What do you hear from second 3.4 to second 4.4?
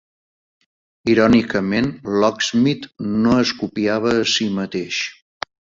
es copiava a